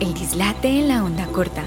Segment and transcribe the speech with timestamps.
[0.00, 1.62] El dislate en la onda corta.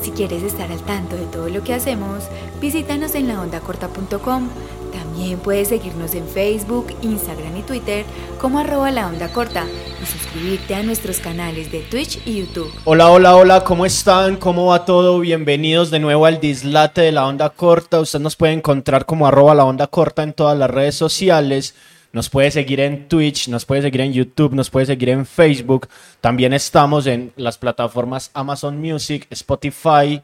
[0.00, 2.22] Si quieres estar al tanto de todo lo que hacemos,
[2.60, 4.48] visítanos en laondacorta.com.
[4.92, 8.04] También puedes seguirnos en Facebook, Instagram y Twitter
[8.40, 9.64] como arroba la onda corta
[10.00, 12.72] y suscribirte a nuestros canales de Twitch y YouTube.
[12.84, 14.36] Hola, hola, hola, ¿cómo están?
[14.36, 15.18] ¿Cómo va todo?
[15.18, 17.98] Bienvenidos de nuevo al Dislate de la Onda Corta.
[17.98, 21.74] Usted nos puede encontrar como arroba la onda corta en todas las redes sociales.
[22.14, 25.88] Nos puede seguir en Twitch, nos puede seguir en YouTube, nos puede seguir en Facebook.
[26.20, 30.22] También estamos en las plataformas Amazon Music, Spotify,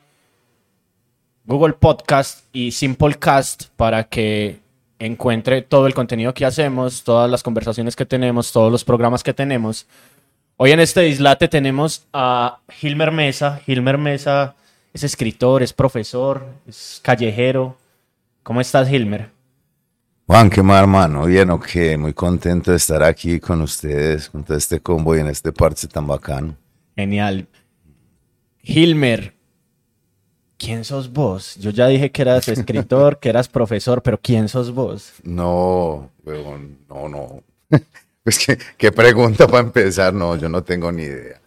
[1.45, 4.61] Google Podcast y Simplecast para que
[5.01, 9.35] encuentre todo el contenido que hacemos, todas las conversaciones que tenemos, todos los programas que
[9.35, 9.89] tenemos.
[10.59, 13.63] Hoy en este dislate tenemos a Hilmer Mesa.
[13.67, 14.55] Hilmer Mesa
[14.93, 17.77] es escritor, es profesor, es callejero.
[18.45, 19.40] ¿Cómo estás, Hilmer?
[20.31, 21.25] Juan, qué más, hermano.
[21.27, 21.67] Bien, ok,
[21.99, 25.89] muy contento de estar aquí con ustedes, con todo este combo y en este parche
[25.89, 26.57] tan bacano.
[26.95, 27.49] Genial.
[28.63, 29.35] Hilmer,
[30.57, 31.57] ¿quién sos vos?
[31.57, 35.15] Yo ya dije que eras escritor, que eras profesor, pero ¿quién sos vos?
[35.25, 37.43] No, weón, no, no.
[38.23, 41.41] Pues qué, qué pregunta para empezar, no, yo no tengo ni idea.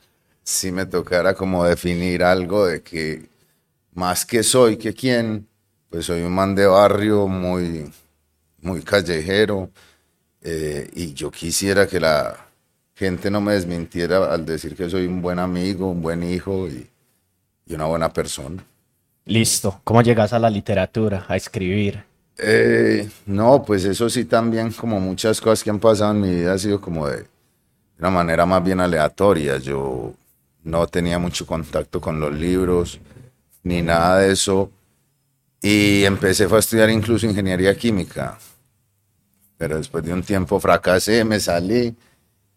[0.44, 3.30] Si me tocara como definir algo de que
[3.94, 5.48] más que soy que quién,
[5.90, 7.90] pues soy un man de barrio muy,
[8.64, 9.70] muy callejero
[10.42, 12.36] eh, y yo quisiera que la
[12.96, 16.90] gente no me desmintiera al decir que soy un buen amigo, un buen hijo y,
[17.66, 18.64] y una buena persona.
[19.26, 19.80] Listo.
[19.84, 22.04] ¿Cómo llegas a la literatura, a escribir?
[22.38, 26.54] Eh, no, pues eso sí también, como muchas cosas que han pasado en mi vida,
[26.54, 27.26] ha sido como de
[28.00, 29.58] una manera más bien aleatoria.
[29.58, 30.14] Yo
[30.64, 33.00] no tenía mucho contacto con los libros,
[33.64, 34.72] ni nada de eso.
[35.62, 38.38] Y empecé fue a estudiar incluso ingeniería química.
[39.64, 41.96] Pero después de un tiempo fracasé, me salí.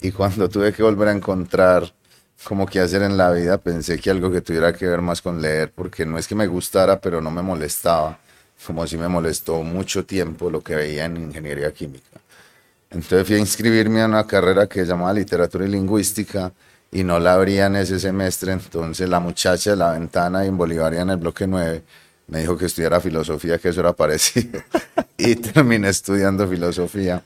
[0.01, 1.95] Y cuando tuve que volver a encontrar
[2.43, 5.41] como qué hacer en la vida, pensé que algo que tuviera que ver más con
[5.41, 8.19] leer, porque no es que me gustara, pero no me molestaba
[8.67, 12.19] como si me molestó mucho tiempo lo que veía en ingeniería química.
[12.91, 16.53] Entonces fui a inscribirme a una carrera que se llamaba literatura y lingüística
[16.91, 21.13] y no la abría en ese semestre, entonces la muchacha de la ventana en Bolivariana
[21.13, 21.85] en el bloque 9
[22.29, 24.61] me dijo que estudiara filosofía, que eso era parecido,
[25.17, 27.23] y terminé estudiando filosofía.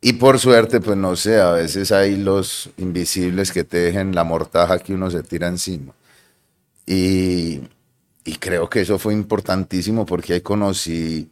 [0.00, 4.24] Y por suerte, pues no sé, a veces hay los invisibles que te dejen la
[4.24, 5.94] mortaja que uno se tira encima.
[6.86, 7.60] Y,
[8.24, 11.30] y creo que eso fue importantísimo porque ahí conocí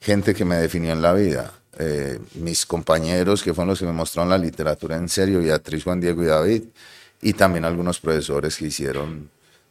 [0.00, 1.52] gente que me definió en la vida.
[1.78, 6.00] Eh, mis compañeros que fueron los que me mostraron la literatura en serio, Beatriz, Juan
[6.00, 6.62] Diego y David,
[7.22, 9.30] y también algunos profesores que hicieron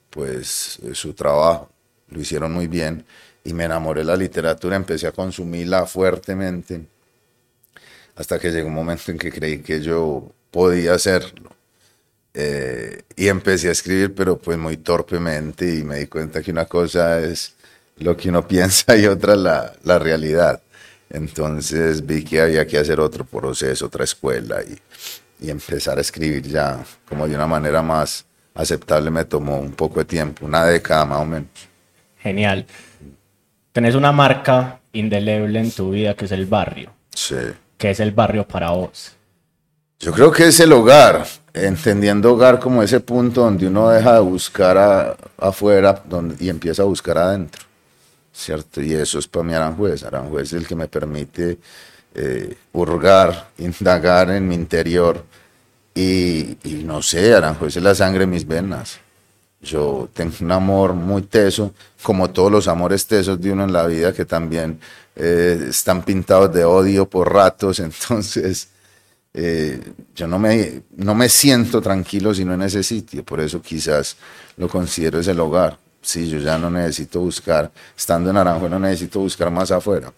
[0.10, 1.70] pues su trabajo,
[2.12, 3.06] lo hicieron muy bien
[3.44, 6.86] y me enamoré de la literatura, empecé a consumirla fuertemente
[8.16, 11.50] hasta que llegó un momento en que creí que yo podía hacerlo.
[12.34, 16.66] Eh, y empecé a escribir, pero pues muy torpemente y me di cuenta que una
[16.66, 17.56] cosa es
[17.98, 20.62] lo que uno piensa y otra la, la realidad.
[21.10, 24.80] Entonces vi que había que hacer otro proceso, otra escuela y,
[25.46, 30.00] y empezar a escribir ya como de una manera más aceptable me tomó un poco
[30.00, 31.71] de tiempo, una década más o menos.
[32.22, 32.66] Genial.
[33.72, 36.92] Tenés una marca indeleble en tu vida que es el barrio.
[37.14, 37.36] Sí.
[37.78, 39.14] ¿Qué es el barrio para vos?
[40.00, 44.20] Yo creo que es el hogar, entendiendo hogar como ese punto donde uno deja de
[44.20, 47.64] buscar a- afuera donde, y empieza a buscar adentro,
[48.34, 48.82] ¿cierto?
[48.82, 50.04] Y eso es para mí Aranjuez.
[50.04, 51.60] Aranjuez es el que me permite
[52.16, 55.24] eh, hurgar, indagar en mi interior
[55.94, 59.00] y, y no sé, Aranjuez es la sangre en mis venas.
[59.62, 63.86] Yo tengo un amor muy teso, como todos los amores tesos de uno en la
[63.86, 64.80] vida que también
[65.16, 68.70] eh, están pintados de odio por ratos, entonces
[69.34, 69.80] eh,
[70.16, 74.18] yo no me, no me siento tranquilo sino en ese sitio, por eso quizás
[74.58, 75.78] lo considero es el hogar.
[76.02, 80.12] Sí, yo ya no necesito buscar, estando en Aranjuez no necesito buscar más afuera.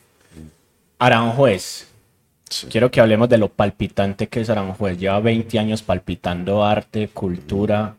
[0.98, 1.88] Aranjuez.
[2.70, 4.98] Quiero que hablemos de lo palpitante que es Aranjuez.
[4.98, 7.98] Lleva 20 años palpitando arte, cultura.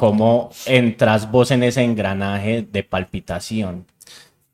[0.00, 3.84] ¿Cómo entras vos en ese engranaje de palpitación?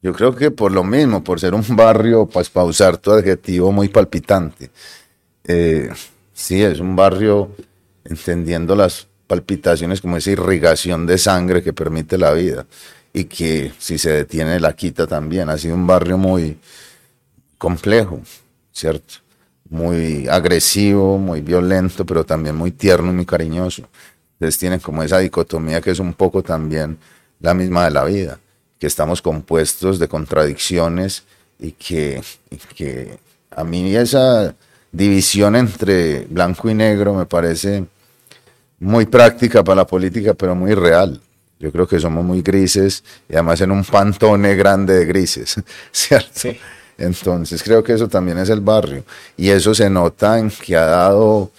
[0.03, 3.71] Yo creo que por lo mismo, por ser un barrio, pues para usar tu adjetivo
[3.71, 4.71] muy palpitante.
[5.45, 5.89] Eh,
[6.33, 7.53] sí, es un barrio
[8.05, 12.67] entendiendo las palpitaciones como esa irrigación de sangre que permite la vida
[13.13, 15.49] y que si se detiene la quita también.
[15.49, 16.59] Ha sido un barrio muy
[17.57, 18.21] complejo,
[18.73, 19.15] ¿cierto?
[19.71, 23.89] Muy agresivo, muy violento, pero también muy tierno y muy cariñoso.
[24.37, 26.99] Entonces tienen como esa dicotomía que es un poco también
[27.41, 28.39] la misma de la vida,
[28.79, 31.25] que estamos compuestos de contradicciones
[31.59, 33.19] y que, y que
[33.51, 34.55] a mí esa
[34.93, 37.87] división entre blanco y negro me parece
[38.79, 41.21] muy práctica para la política, pero muy real.
[41.59, 45.57] Yo creo que somos muy grises y además en un pantone grande de grises,
[45.93, 46.51] ¿cierto?
[46.99, 49.05] Entonces creo que eso también es el barrio.
[49.37, 51.51] Y eso se nota en que ha dado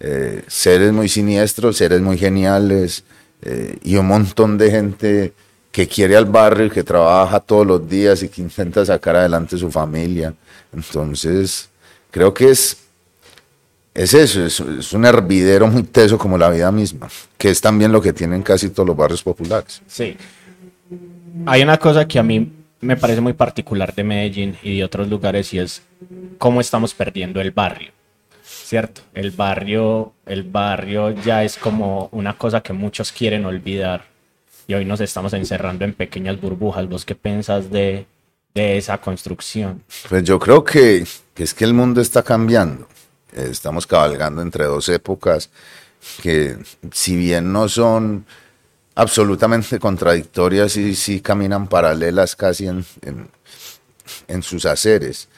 [0.00, 3.04] eh, seres muy siniestros, seres muy geniales
[3.42, 5.32] eh, y un montón de gente
[5.72, 9.70] que quiere al barrio, que trabaja todos los días y que intenta sacar adelante su
[9.70, 10.34] familia.
[10.72, 11.68] Entonces
[12.10, 12.76] creo que es
[13.94, 17.08] es eso, es, un hervidero muy teso como la vida misma,
[17.38, 19.80] que es también lo que tienen casi todos los barrios populares.
[19.86, 20.16] Sí.
[21.46, 22.50] Hay una cosa que a mí
[22.80, 25.80] me parece muy particular de Medellín y de otros lugares y es
[26.38, 27.92] cómo estamos perdiendo el barrio.
[28.64, 29.02] ¿Cierto?
[29.12, 34.06] El barrio, el barrio ya es como una cosa que muchos quieren olvidar
[34.66, 36.88] y hoy nos estamos encerrando en pequeñas burbujas.
[36.88, 38.06] ¿Vos qué pensás de,
[38.54, 39.82] de esa construcción?
[40.08, 41.04] Pues yo creo que,
[41.36, 42.88] es que el mundo está cambiando
[43.34, 45.50] estamos cabalgando entre dos épocas
[46.22, 46.56] que
[46.92, 48.26] si bien no son
[48.94, 52.84] absolutamente contradictorias y sí caminan paralelas casi en,
[54.28, 55.28] en, sus haceres.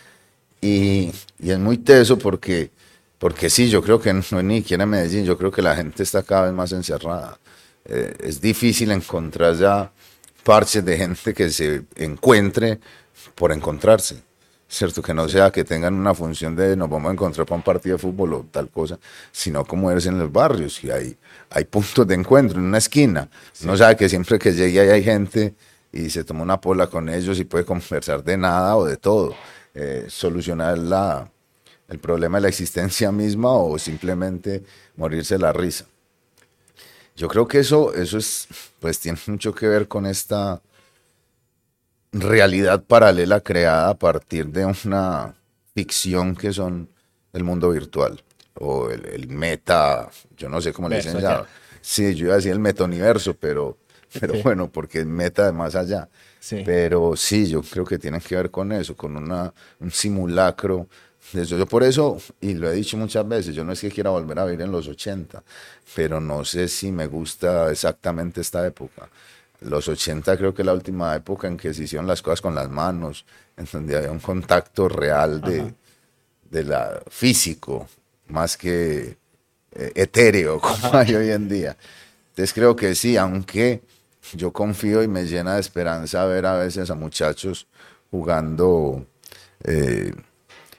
[0.60, 2.70] Y, y, es muy teso porque,
[3.18, 5.76] porque sí, yo creo que no es ni siquiera en Medellín, yo creo que la
[5.76, 7.38] gente está cada vez más encerrada.
[7.84, 9.92] Eh, es difícil encontrar ya
[10.42, 12.80] parches de gente que se encuentre
[13.34, 14.22] por encontrarse.
[14.68, 15.02] ¿cierto?
[15.02, 17.96] Que no sea que tengan una función de nos vamos a encontrar para un partido
[17.96, 18.98] de fútbol o tal cosa,
[19.30, 21.16] sino como eres en los barrios, y hay,
[21.50, 23.28] hay puntos de encuentro en una esquina.
[23.62, 25.54] No sabe que siempre que llegue ahí hay gente
[25.92, 29.34] y se toma una pola con ellos y puede conversar de nada o de todo,
[29.74, 31.30] eh, solucionar la,
[31.88, 34.62] el problema de la existencia misma o simplemente
[34.96, 35.86] morirse la risa.
[37.16, 38.46] Yo creo que eso, eso es,
[38.80, 40.60] pues tiene mucho que ver con esta
[42.12, 45.34] realidad paralela creada a partir de una
[45.74, 46.88] ficción que son
[47.32, 48.22] el mundo virtual
[48.58, 51.46] o el, meta, yo no sé cómo le dicen ya.
[51.80, 53.78] Sí, yo iba a decir el metauniverso, pero,
[54.18, 56.08] pero bueno, porque es meta de más allá.
[56.64, 60.88] Pero sí, yo creo que tiene que ver con eso, con una, un simulacro.
[61.32, 61.56] De eso.
[61.58, 64.38] Yo por eso, y lo he dicho muchas veces, yo no es que quiera volver
[64.38, 65.42] a vivir en los 80,
[65.94, 69.08] pero no sé si me gusta exactamente esta época
[69.60, 72.54] los 80 creo que es la última época en que se hicieron las cosas con
[72.54, 73.24] las manos,
[73.56, 75.74] en donde había un contacto real de,
[76.50, 77.88] de la físico,
[78.28, 79.16] más que
[79.72, 81.76] eh, etéreo como hay hoy en día.
[82.30, 83.82] Entonces creo que sí, aunque
[84.34, 87.66] yo confío y me llena de esperanza ver a veces a muchachos
[88.10, 89.06] jugando
[89.64, 90.12] eh,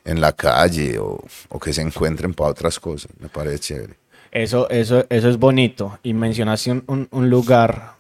[0.07, 3.95] en la calle o, o, que se encuentren para otras cosas, me parece chévere.
[4.31, 5.99] Eso, eso, eso es bonito.
[6.01, 7.93] Y mencionaste un, un lugar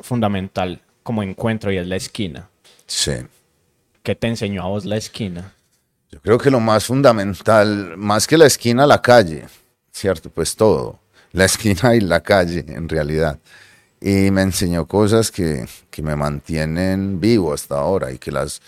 [0.00, 2.48] fundamental como encuentro y es la esquina.
[2.86, 3.12] Sí.
[4.02, 5.54] ¿Qué te enseñó a vos la esquina?
[6.10, 9.46] Yo creo que lo más fundamental, más que la esquina, la calle,
[9.92, 10.30] ¿cierto?
[10.30, 10.98] Pues todo.
[11.32, 13.38] La esquina y la calle, en realidad.
[14.00, 18.60] Y me enseñó cosas que, que me mantienen vivo hasta ahora y que las,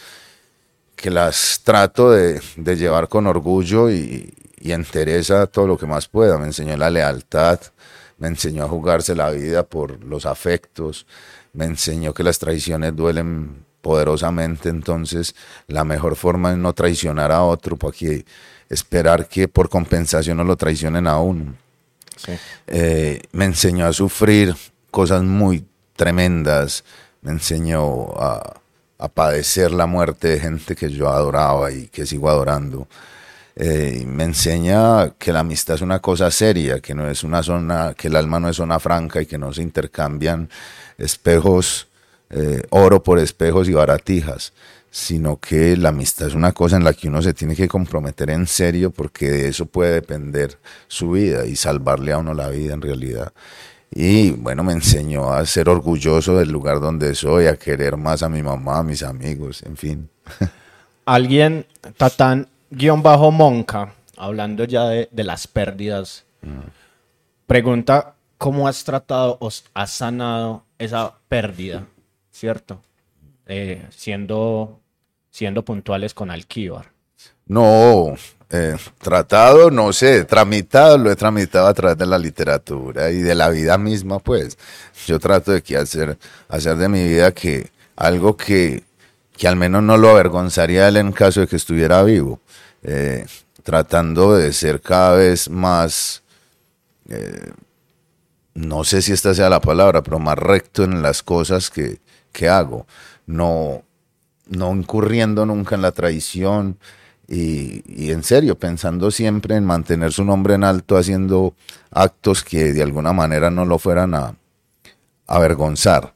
[0.96, 4.32] que las trato de, de llevar con orgullo y,
[4.64, 6.38] y entereza todo lo que más pueda.
[6.38, 7.60] Me enseñó la lealtad,
[8.18, 11.06] me enseñó a jugarse la vida por los afectos,
[11.52, 15.34] me enseñó que las traiciones duelen poderosamente, entonces
[15.66, 18.24] la mejor forma es no traicionar a otro, para que
[18.70, 21.54] esperar que por compensación no lo traicionen a uno.
[22.66, 24.56] Eh, me enseñó a sufrir
[24.90, 26.84] cosas muy tremendas,
[27.20, 28.54] me enseñó a,
[28.98, 32.86] a padecer la muerte de gente que yo adoraba y que sigo adorando.
[33.56, 37.94] Eh, me enseña que la amistad es una cosa seria, que no es una zona,
[37.96, 40.48] que el alma no es zona franca y que no se intercambian
[40.98, 41.86] espejos,
[42.30, 44.52] eh, oro por espejos y baratijas,
[44.90, 48.30] sino que la amistad es una cosa en la que uno se tiene que comprometer
[48.30, 50.58] en serio porque de eso puede depender
[50.88, 53.32] su vida y salvarle a uno la vida en realidad.
[53.96, 58.28] Y bueno, me enseñó a ser orgulloso del lugar donde soy, a querer más a
[58.28, 60.10] mi mamá, a mis amigos, en fin.
[61.06, 61.64] Alguien,
[61.96, 66.24] Tatán, guion bajo Monca, hablando ya de, las pérdidas,
[67.46, 71.86] pregunta cómo has tratado o has sanado esa pérdida,
[72.32, 72.80] ¿cierto?
[73.46, 74.80] Eh, siendo,
[75.30, 76.86] siendo puntuales con Alquíbar.
[77.46, 78.16] No,
[78.50, 83.34] eh, tratado, no sé, tramitado, lo he tramitado a través de la literatura y de
[83.34, 84.58] la vida misma, pues.
[85.06, 88.84] Yo trato de que hacer, hacer de mi vida que algo que,
[89.36, 92.40] que al menos no lo avergonzaría él en caso de que estuviera vivo.
[92.82, 93.26] Eh,
[93.62, 96.22] tratando de ser cada vez más,
[97.08, 97.50] eh,
[98.54, 101.98] no sé si esta sea la palabra, pero más recto en las cosas que,
[102.30, 102.86] que hago,
[103.26, 103.82] no,
[104.48, 106.78] no incurriendo nunca en la traición
[107.28, 111.54] y, y, en serio, pensando siempre en mantener su nombre en alto, haciendo
[111.90, 114.34] actos que de alguna manera no lo fueran a
[115.26, 116.14] avergonzar.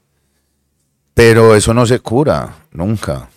[1.14, 3.28] Pero eso no se cura, nunca.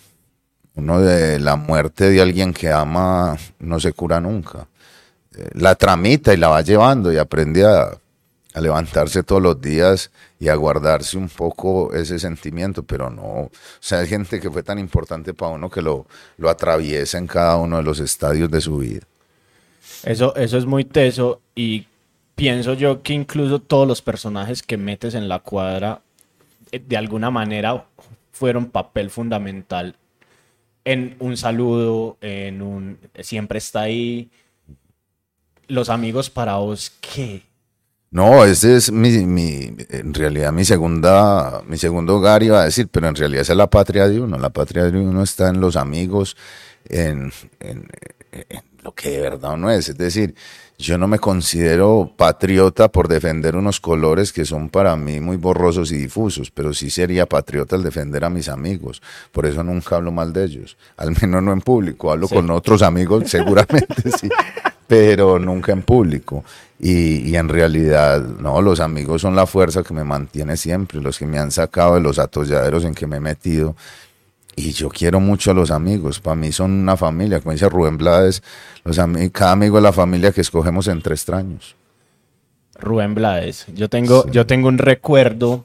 [0.74, 4.66] Uno de la muerte de alguien que ama no se cura nunca.
[5.36, 7.90] Eh, la tramita y la va llevando y aprende a,
[8.54, 13.50] a levantarse todos los días y a guardarse un poco ese sentimiento, pero no, o
[13.80, 16.06] sea, hay gente que fue tan importante para uno que lo,
[16.36, 19.02] lo atraviesa en cada uno de los estadios de su vida.
[20.04, 21.86] Eso, eso es muy teso y
[22.34, 26.02] pienso yo que incluso todos los personajes que metes en la cuadra
[26.72, 27.84] eh, de alguna manera
[28.32, 29.96] fueron papel fundamental
[30.84, 34.30] en un saludo, en un siempre está ahí.
[35.68, 37.42] Los amigos para vos, ¿qué?
[38.12, 42.88] No, ese es mi, mi, en realidad mi segunda, mi segundo hogar iba a decir,
[42.88, 44.38] pero en realidad esa es la patria de uno.
[44.38, 46.36] La patria de uno está en los amigos,
[46.84, 47.88] en, en,
[48.30, 49.88] en lo que de verdad uno es.
[49.88, 50.34] Es decir,
[50.78, 55.92] yo no me considero patriota por defender unos colores que son para mí muy borrosos
[55.92, 59.00] y difusos, pero sí sería patriota al defender a mis amigos.
[59.30, 62.10] Por eso nunca hablo mal de ellos, al menos no en público.
[62.10, 62.34] Hablo sí.
[62.34, 64.28] con otros amigos, seguramente sí,
[64.92, 66.44] pero nunca en público.
[66.78, 71.18] Y, y, en realidad, no, los amigos son la fuerza que me mantiene siempre, los
[71.18, 73.74] que me han sacado de los atolladeros en que me he metido.
[74.54, 77.96] Y yo quiero mucho a los amigos, para mí son una familia, como dice Rubén
[77.96, 78.42] Blades,
[78.84, 81.74] los am cada amigo es la familia que escogemos entre extraños.
[82.78, 84.30] Rubén Blades, yo tengo, sí.
[84.32, 85.64] yo tengo un recuerdo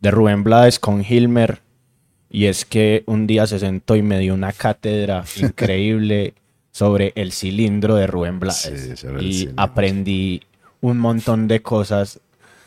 [0.00, 1.60] de Rubén Blades con Hilmer,
[2.30, 6.34] y es que un día se sentó y me dio una cátedra increíble
[6.74, 8.96] sobre el cilindro de Rubén Blades.
[8.96, 10.42] Sí, y aprendí
[10.80, 12.18] un montón de cosas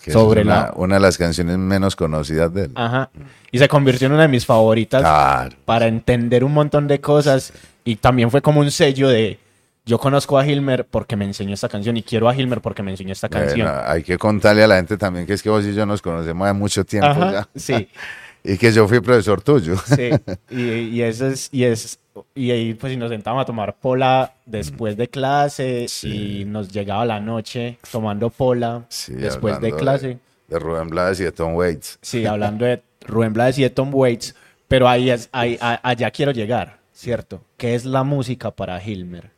[0.01, 0.73] que sobre es una, la...
[0.77, 2.71] una de las canciones menos conocidas de él.
[2.75, 3.09] Ajá.
[3.51, 5.57] Y se convirtió en una de mis favoritas claro.
[5.65, 7.51] para entender un montón de cosas.
[7.83, 9.39] Y también fue como un sello de
[9.85, 12.91] yo conozco a Hilmer porque me enseñó esta canción y quiero a Hilmer porque me
[12.91, 13.67] enseñó esta canción.
[13.67, 16.01] Bueno, hay que contarle a la gente también que es que vos y yo nos
[16.01, 17.49] conocemos hace mucho tiempo Ajá, ya.
[17.55, 17.89] Sí.
[18.45, 19.75] y que yo fui profesor tuyo.
[19.85, 20.11] Sí.
[20.49, 21.99] Y, y eso es, y es
[22.35, 26.41] y ahí pues si nos sentábamos a tomar pola después de clase sí.
[26.41, 30.07] y nos llegaba la noche tomando pola sí, después de clase.
[30.07, 31.99] De, de, Rubén Blades y de Tom Waits.
[32.01, 34.35] Sí, hablando de Rubén Blades y de Tom Waits,
[34.67, 37.41] pero ahí es, ahí, allá quiero llegar, ¿cierto?
[37.57, 39.31] ¿Qué es la música para Hilmer?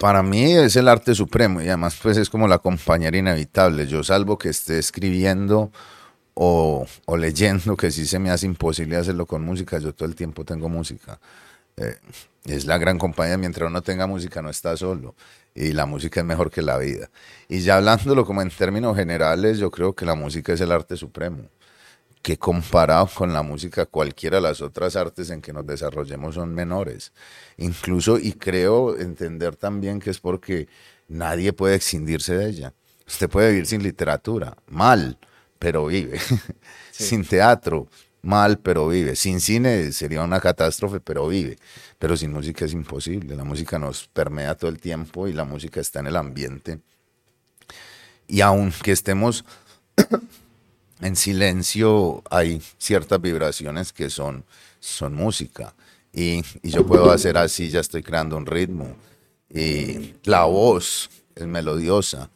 [0.00, 3.86] Para mí es el arte supremo y además pues es como la compañera inevitable.
[3.86, 5.70] Yo salvo que esté escribiendo
[6.34, 10.16] o, o leyendo, que sí se me hace imposible hacerlo con música, yo todo el
[10.16, 11.20] tiempo tengo música.
[11.80, 11.96] Eh,
[12.44, 15.14] es la gran compañía, mientras uno tenga música no está solo
[15.54, 17.10] y la música es mejor que la vida.
[17.48, 20.96] Y ya hablándolo como en términos generales, yo creo que la música es el arte
[20.96, 21.48] supremo,
[22.22, 26.54] que comparado con la música cualquiera de las otras artes en que nos desarrollemos son
[26.54, 27.12] menores.
[27.56, 30.68] Incluso, y creo entender también que es porque
[31.08, 32.74] nadie puede excindirse de ella.
[33.06, 35.18] Usted puede vivir sin literatura, mal,
[35.58, 36.18] pero vive.
[36.92, 37.06] Sí.
[37.06, 37.88] sin teatro,
[38.22, 39.16] mal, pero vive.
[39.16, 41.58] Sin cine sería una catástrofe, pero vive.
[41.98, 43.36] Pero sin música es imposible.
[43.36, 46.80] La música nos permea todo el tiempo y la música está en el ambiente.
[48.26, 49.44] Y aunque estemos
[51.00, 54.44] en silencio, hay ciertas vibraciones que son,
[54.78, 55.74] son música.
[56.12, 58.96] Y, y, yo puedo hacer así, ya estoy creando un ritmo.
[59.48, 62.30] Y la voz es melodiosa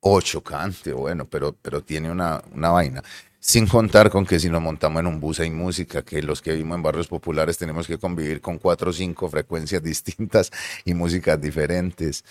[0.00, 3.02] o chocante, bueno, pero, pero tiene una, una vaina.
[3.46, 6.52] Sin contar con que si nos montamos en un bus hay música, que los que
[6.52, 10.50] vivimos en barrios populares tenemos que convivir con cuatro o cinco frecuencias distintas
[10.86, 12.24] y músicas diferentes,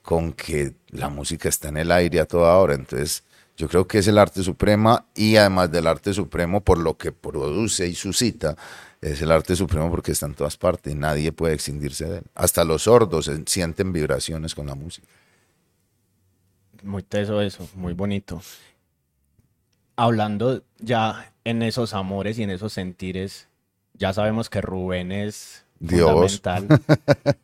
[0.00, 2.72] con que la música está en el aire a toda hora.
[2.72, 3.24] Entonces,
[3.58, 7.12] yo creo que es el arte suprema y además del arte supremo por lo que
[7.12, 8.56] produce y suscita,
[9.02, 12.24] es el arte supremo porque está en todas partes y nadie puede extinguirse de él.
[12.34, 15.06] Hasta los sordos sienten vibraciones con la música.
[16.82, 18.40] Muy teso eso, muy bonito
[19.96, 23.48] hablando ya en esos amores y en esos sentires,
[23.94, 26.40] ya sabemos que Rubén es Dios.
[26.40, 26.80] fundamental.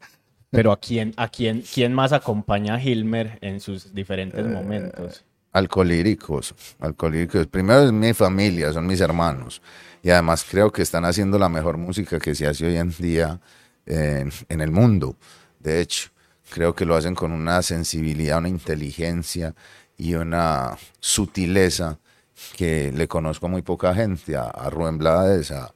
[0.50, 5.25] pero ¿a quién, a quién, quién más acompaña a Hilmer en sus diferentes eh, momentos?
[5.52, 7.47] Alcolíricos, alcolíricos.
[7.47, 9.62] Primero es mi familia, son mis hermanos.
[10.02, 13.40] Y además creo que están haciendo la mejor música que se hace hoy en día
[13.87, 15.16] en, en el mundo.
[15.59, 16.11] De hecho,
[16.50, 19.54] creo que lo hacen con una sensibilidad, una inteligencia
[19.97, 21.99] y una sutileza
[22.57, 25.75] que le conozco a muy poca gente, a, a Rubén Blades, a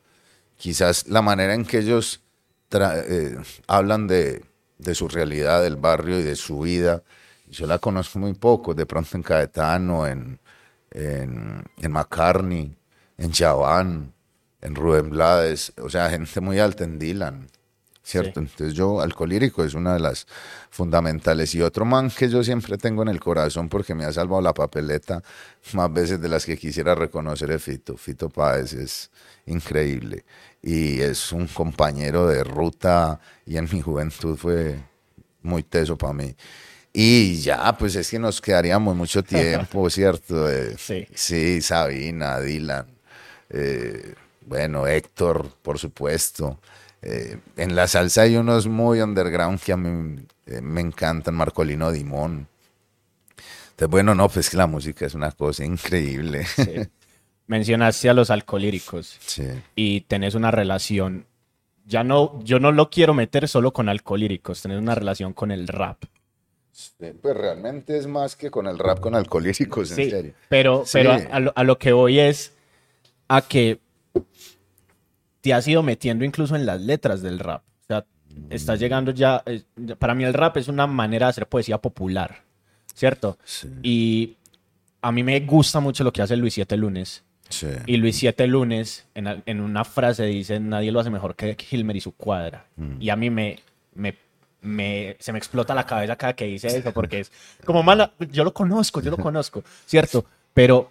[0.57, 2.23] quizás la manera en que ellos
[2.71, 4.45] eh, hablan de,
[4.79, 7.03] de, su realidad, del barrio y de su vida,
[7.49, 10.41] yo la conozco muy poco, de pronto en Caetano, en,
[10.91, 12.77] en, en McCartney,
[13.19, 14.13] en Chaván,
[14.61, 17.49] en Rubén Blades, o sea, gente muy alta en Dylan,
[18.05, 18.41] ¿cierto?
[18.41, 18.47] Sí.
[18.51, 20.27] Entonces yo, Alcolírico es una de las
[20.71, 21.55] fundamentales.
[21.55, 24.53] Y otro man que yo siempre tengo en el corazón porque me ha salvado la
[24.53, 25.23] papeleta
[25.73, 27.97] más veces de las que quisiera reconocer es Fito.
[27.97, 29.11] Fito Páez es
[29.47, 30.25] increíble.
[30.63, 34.79] Y es un compañero de ruta y en mi juventud fue
[35.43, 36.37] muy teso para mí.
[36.93, 40.49] Y ya, pues es que nos quedaríamos mucho tiempo, ¿cierto?
[40.51, 41.07] Eh, Sí.
[41.15, 42.87] Sí, Sabina, Dylan,
[43.51, 44.15] eh,
[44.47, 46.61] bueno, Héctor, por supuesto.
[47.07, 51.91] Eh, en la salsa hay unos muy underground que a mí eh, me encantan, Marcolino
[51.93, 52.49] Dimón.
[53.71, 56.45] Entonces, bueno, no, pues que la música es una cosa increíble.
[56.47, 56.65] Sí.
[57.47, 59.45] Mencionaste a los alcohólicos Sí.
[59.77, 61.27] y tenés una relación.
[61.85, 65.69] Ya no, yo no lo quiero meter solo con alcohólicos, tenés una relación con el
[65.69, 66.05] rap.
[66.99, 70.33] Pues realmente es más que con el rap con alcohólicos, en Sí, serio.
[70.49, 70.93] pero, Sí.
[70.95, 72.55] pero a, a lo, a lo que voy es
[73.29, 73.79] a que
[75.45, 77.63] te has ido metiendo incluso en las letras del rap.
[77.83, 78.07] O sea,
[78.49, 79.43] estás llegando ya.
[79.45, 79.63] eh,
[79.99, 82.43] Para mí, el rap es una manera de hacer poesía popular,
[82.95, 83.37] ¿cierto?
[83.45, 83.69] Sí.
[83.83, 84.37] Y
[85.03, 87.25] a mí me gusta mucho lo que hace Luis Siete Lunes.
[87.51, 87.67] Sí.
[87.85, 91.97] Y Luis Siete Lunes, en, en una frase dice: Nadie lo hace mejor que Hilmer
[91.97, 92.65] y su cuadra.
[92.99, 93.59] Y a mí me,
[93.95, 94.17] me,
[94.63, 97.31] me- se me explota la cabeza cada que dice eso, porque es
[97.67, 98.13] como mala.
[98.33, 100.25] Yo lo conozco, yo lo conozco, ¿cierto?
[100.55, 100.91] Pero,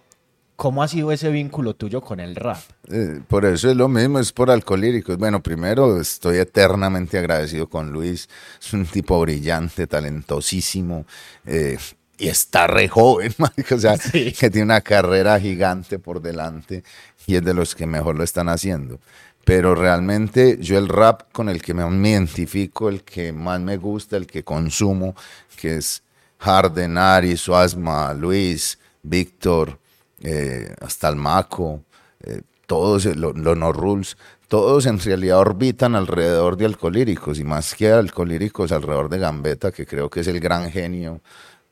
[0.56, 2.58] ¿cómo ha sido ese vínculo tuyo con el rap?
[2.90, 5.16] Eh, por eso es lo mismo, es por alcohólicos.
[5.18, 8.28] Bueno, primero estoy eternamente agradecido con Luis.
[8.60, 11.06] Es un tipo brillante, talentosísimo.
[11.46, 11.78] eh,
[12.16, 13.34] y está re joven,
[13.72, 14.32] o sea, Sí.
[14.38, 16.84] que tiene una carrera gigante por delante
[17.26, 19.00] y es de los que mejor lo están haciendo.
[19.44, 24.16] Pero realmente yo el rap con el que me identifico, el que más me gusta,
[24.16, 25.16] el que consumo,
[25.56, 26.02] que es
[26.38, 29.78] Harden, Ari, Suasma, Luis, Víctor,
[30.24, 31.82] eh, hasta el Maco,
[32.20, 34.16] eh, todos eh, lo- los No Rules,
[34.48, 39.86] todos en realidad orbitan alrededor de Alcolíricos y más que Alcolíricos alrededor de Gambetta, que
[39.86, 41.20] creo que es el gran genio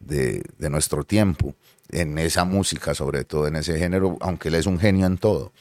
[0.00, 1.54] de, de nuestro tiempo,
[1.90, 5.52] en esa música sobre todo, en ese género, aunque él es un genio en todo.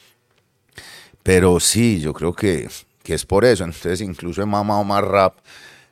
[1.22, 2.68] Pero sí, yo creo que,
[3.02, 3.64] que es por eso.
[3.64, 5.34] Entonces, incluso he mamado más rap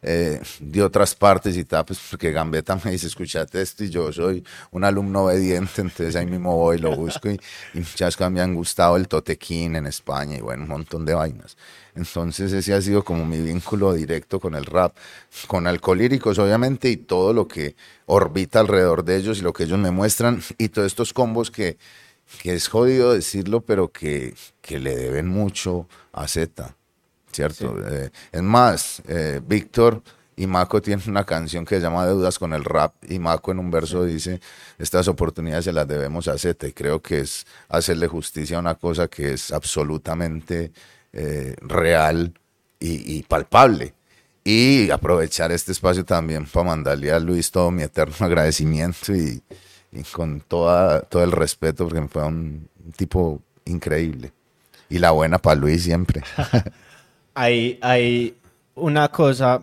[0.03, 4.13] eh, de otras partes y tal, pues porque Gambetta me dice, escuchate esto y yo
[4.13, 7.39] soy un alumno obediente, entonces ahí mismo voy lo busco y,
[7.75, 11.15] y muchas cosas me han gustado, el Totequín en España y bueno, un montón de
[11.15, 11.57] vainas.
[11.95, 14.97] Entonces ese ha sido como mi vínculo directo con el rap,
[15.47, 19.79] con alcohólíricos obviamente y todo lo que orbita alrededor de ellos y lo que ellos
[19.79, 21.79] me muestran y todos estos combos que,
[22.43, 26.77] que es jodido decirlo, pero que, que le deben mucho a Z,
[27.33, 27.77] ¿cierto?
[27.87, 30.03] Eh, es más, eh, Víctor
[30.37, 33.59] y Mako tienen una canción que se llama Deudas con el rap y Mako en
[33.59, 34.41] un verso dice,
[34.79, 38.75] estas oportunidades se las debemos a Z y creo que es hacerle justicia a una
[38.75, 40.73] cosa que es absolutamente
[41.13, 42.33] eh, real
[42.79, 43.95] y, y palpable.
[44.43, 49.43] Y aprovechar este espacio también para mandarle a Luis todo mi eterno agradecimiento y,
[49.93, 54.33] y con toda, todo el respeto, porque fue un, un tipo increíble.
[54.89, 56.23] Y la buena para Luis siempre.
[57.35, 58.37] Hay, hay
[58.75, 59.63] una cosa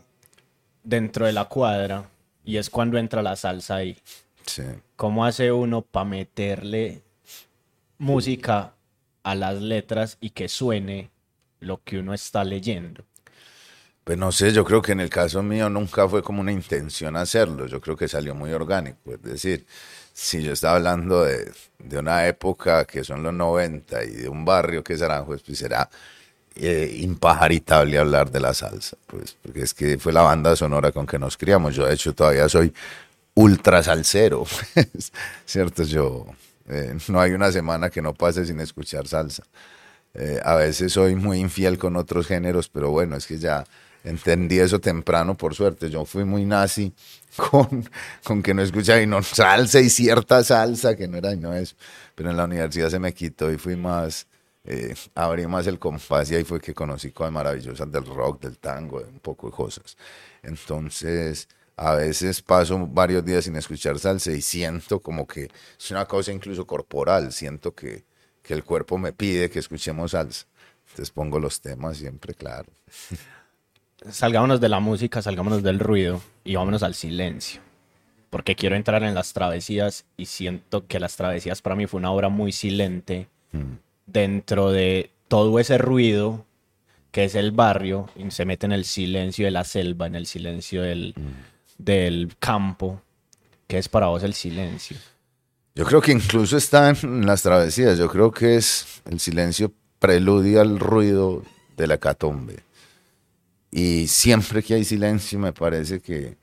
[0.83, 2.09] dentro de la cuadra
[2.43, 3.97] y es cuando entra la salsa ahí.
[4.45, 4.63] Sí.
[4.95, 7.01] ¿Cómo hace uno para meterle
[7.97, 8.73] música
[9.23, 11.09] a las letras y que suene
[11.59, 13.03] lo que uno está leyendo?
[14.03, 17.17] Pues no sé, yo creo que en el caso mío nunca fue como una intención
[17.17, 19.65] hacerlo, yo creo que salió muy orgánico, es decir,
[20.13, 24.45] si yo estaba hablando de, de una época que son los 90 y de un
[24.45, 25.89] barrio que es Aranjuez, pues será
[26.59, 31.05] eh, impajaritable hablar de la salsa, pues porque es que fue la banda sonora con
[31.05, 32.73] que nos criamos, yo de hecho todavía soy
[33.35, 35.11] ultra salsero, pues,
[35.45, 35.83] ¿cierto?
[35.83, 36.25] Yo
[36.67, 39.43] eh, no hay una semana que no pase sin escuchar salsa.
[40.13, 43.63] Eh, a veces soy muy infiel con otros géneros, pero bueno, es que ya
[44.03, 45.89] entendí eso temprano, por suerte.
[45.89, 46.93] Yo fui muy nazi
[47.35, 47.89] con,
[48.23, 51.53] con que no escuchaba y no salsa y cierta salsa, que no era y no
[51.53, 51.75] eso.
[52.15, 54.26] Pero en la universidad se me quitó y fui más,
[54.69, 58.57] eh, abrí más el compás y ahí fue que conocí cosas maravillosas del rock, del
[58.57, 59.95] tango, de un poco de cosas.
[60.43, 65.49] Entonces, a veces paso varios días sin escuchar salsa y siento como que
[65.79, 68.03] es una cosa incluso corporal, siento que,
[68.43, 70.45] que el cuerpo me pide que escuchemos salsa.
[70.89, 72.69] Entonces pongo los temas siempre, claro.
[74.09, 77.61] Salgámonos de la música, salgámonos del ruido y vámonos al silencio.
[78.29, 82.11] Porque quiero entrar en las travesías y siento que las travesías para mí fue una
[82.11, 83.29] obra muy silente
[84.07, 86.45] dentro de todo ese ruido
[87.11, 90.25] que es el barrio y se mete en el silencio de la selva, en el
[90.25, 91.13] silencio del,
[91.77, 93.01] del campo.
[93.67, 94.97] ¿Qué es para vos el silencio?
[95.75, 97.97] Yo creo que incluso está en las travesías.
[97.97, 101.43] Yo creo que es el silencio preludia al ruido
[101.75, 102.59] de la hecatombe.
[103.71, 106.37] Y siempre que hay silencio me parece que,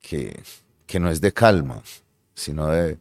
[0.00, 0.40] que,
[0.86, 1.82] que no es de calma,
[2.34, 2.98] sino de,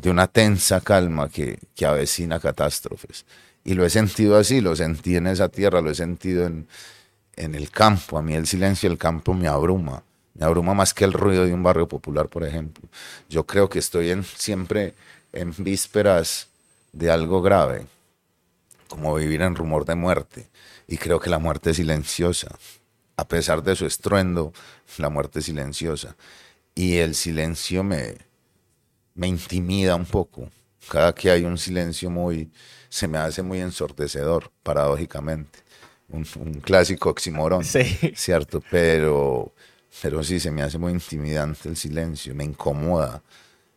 [0.00, 3.26] de una tensa calma que, que avecina catástrofes.
[3.64, 6.68] Y lo he sentido así, lo sentí en esa tierra, lo he sentido en,
[7.36, 8.16] en el campo.
[8.16, 10.02] A mí el silencio del campo me abruma,
[10.34, 12.88] me abruma más que el ruido de un barrio popular, por ejemplo.
[13.28, 14.94] Yo creo que estoy siempre
[15.32, 16.48] en vísperas
[16.92, 17.86] de algo grave,
[18.88, 20.48] como vivir en rumor de muerte.
[20.86, 22.56] Y creo que la muerte es silenciosa.
[23.16, 24.52] A pesar de su estruendo,
[24.96, 26.16] la muerte es silenciosa.
[26.74, 28.16] Y el silencio me,
[29.18, 30.48] me intimida un poco.
[30.88, 32.50] Cada que hay un silencio muy,
[32.88, 35.58] se me hace muy ensordecedor, paradójicamente.
[36.08, 36.24] Un,
[36.62, 37.82] clásico oximorón, sí.
[38.14, 38.62] ¿cierto?
[38.70, 39.52] Pero,
[40.00, 43.22] pero sí, se me hace muy intimidante el silencio, me incomoda.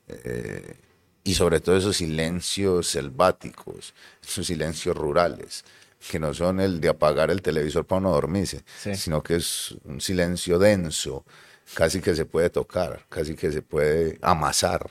[0.08, 0.75] Eh,
[1.23, 5.65] y sobre todo esos silencios selváticos, esos silencios rurales,
[6.10, 8.63] que no son el de apagar el televisor para no dormirse,
[8.95, 11.25] sino que es un silencio denso,
[11.73, 14.89] casi que se puede tocar, casi que se puede amasar.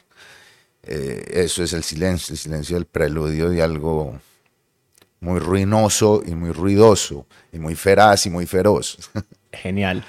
[0.83, 4.19] Eh, eso es el silencio, el silencio del preludio de algo
[5.21, 9.11] muy ruinoso y muy ruidoso, y muy feraz y muy feroz.
[9.53, 10.05] Genial.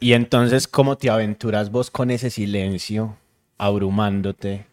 [0.00, 3.16] Y entonces, ¿cómo te aventuras vos con ese silencio,
[3.58, 4.66] abrumándote,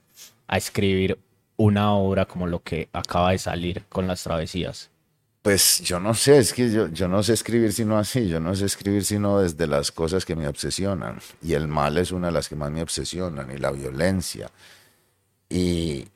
[0.47, 1.19] a escribir
[1.57, 4.89] una obra como lo que acaba de salir con las travesías?
[5.41, 8.55] Pues yo no sé, es que yo, yo no sé escribir sino así, yo no
[8.55, 11.19] sé escribir sino desde las cosas que me obsesionan.
[11.41, 14.49] Y el mal es una de las que más me obsesionan, y la violencia.
[15.49, 16.07] Y,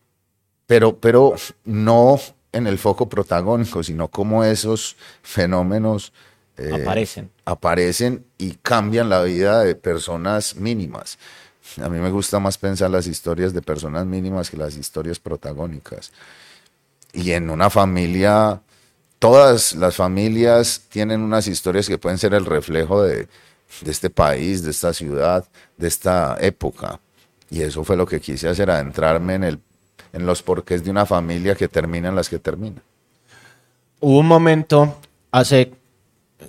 [0.68, 2.20] pero, pero no
[2.52, 6.14] en el foco protagónico, sino como esos fenómenos
[6.58, 7.32] eh, aparecen.
[7.46, 11.18] aparecen y cambian la vida de personas mínimas.
[11.82, 16.12] A mí me gusta más pensar las historias de personas mínimas que las historias protagónicas.
[17.12, 18.62] Y en una familia,
[19.18, 23.28] todas las familias tienen unas historias que pueden ser el reflejo de,
[23.82, 25.46] de este país, de esta ciudad,
[25.78, 27.00] de esta época.
[27.54, 29.60] Y eso fue lo que quise hacer, adentrarme en, el,
[30.12, 32.82] en los porqués de una familia que terminan las que terminan.
[34.00, 34.98] Hubo un momento
[35.30, 35.72] hace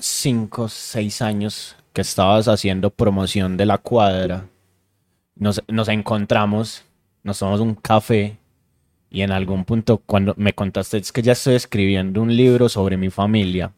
[0.00, 4.46] cinco, seis años que estabas haciendo promoción de la cuadra.
[5.36, 6.84] Nos, nos encontramos,
[7.22, 8.38] nos tomamos un café
[9.10, 12.96] y en algún punto cuando me contaste es que ya estoy escribiendo un libro sobre
[12.96, 13.72] mi familia,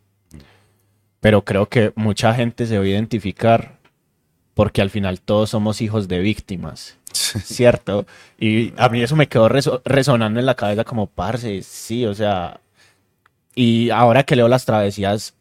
[1.19, 3.81] pero creo que mucha gente se va a identificar
[4.55, 6.97] porque al final todos somos hijos de víctimas,
[7.45, 8.07] ¿cierto?
[8.39, 12.61] Y a mí eso me quedó resonando en la cabeza como, parce, sí, o sea,
[13.55, 15.35] y ahora que leo las travesías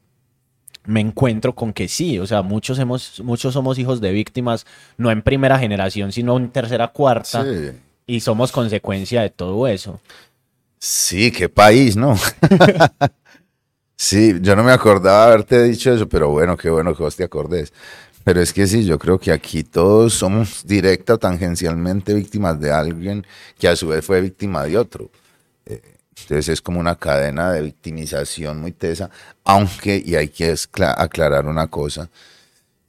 [0.86, 4.66] me encuentro con que sí, o sea, muchos, hemos, muchos somos hijos de víctimas,
[4.98, 7.46] no en primera generación, sino en tercera, cuarta,
[8.08, 10.00] y somos consecuencia de todo eso.
[10.78, 12.16] Sí, qué país, ¿no?
[13.96, 17.24] sí, yo no me acordaba haberte dicho eso, pero bueno, qué bueno que vos te
[17.24, 17.74] acordes.
[18.24, 22.72] Pero es que sí, yo creo que aquí todos somos directa o tangencialmente víctimas de
[22.72, 23.26] alguien
[23.60, 25.12] que a su vez fue víctima de otro.
[25.66, 25.82] Eh,
[26.18, 29.12] entonces es como una cadena de victimización muy tesa,
[29.44, 32.10] aunque, y hay que aclarar una cosa,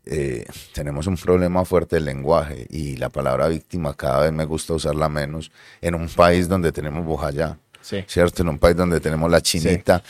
[0.09, 4.73] eh, tenemos un problema fuerte del lenguaje y la palabra víctima cada vez me gusta
[4.73, 7.59] usarla menos en un país donde tenemos Bojayá,
[8.07, 8.43] ¿cierto?
[8.43, 10.03] En un país donde tenemos la chinita.